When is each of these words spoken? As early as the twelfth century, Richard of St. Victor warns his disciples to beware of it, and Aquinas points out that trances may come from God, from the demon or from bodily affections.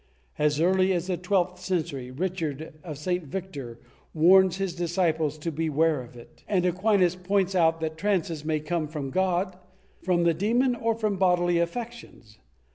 As 0.39 0.59
early 0.59 0.93
as 0.93 1.05
the 1.05 1.15
twelfth 1.15 1.59
century, 1.59 2.09
Richard 2.09 2.73
of 2.83 2.97
St. 2.97 3.23
Victor 3.25 3.77
warns 4.15 4.57
his 4.57 4.73
disciples 4.73 5.37
to 5.37 5.51
beware 5.51 6.01
of 6.01 6.17
it, 6.17 6.43
and 6.47 6.65
Aquinas 6.65 7.13
points 7.15 7.53
out 7.53 7.79
that 7.81 7.99
trances 7.99 8.43
may 8.43 8.61
come 8.61 8.87
from 8.87 9.11
God, 9.11 9.59
from 10.01 10.23
the 10.23 10.33
demon 10.33 10.73
or 10.73 10.95
from 10.95 11.17
bodily 11.17 11.59
affections. 11.59 12.39